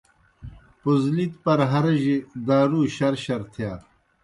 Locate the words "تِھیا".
3.51-3.73